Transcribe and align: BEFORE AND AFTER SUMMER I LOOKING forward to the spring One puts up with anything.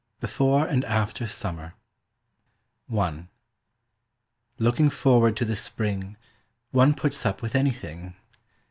BEFORE 0.19 0.65
AND 0.65 0.83
AFTER 0.85 1.27
SUMMER 1.27 1.75
I 2.91 3.25
LOOKING 4.57 4.89
forward 4.89 5.37
to 5.37 5.45
the 5.45 5.55
spring 5.55 6.17
One 6.71 6.95
puts 6.95 7.23
up 7.23 7.43
with 7.43 7.53
anything. 7.53 8.15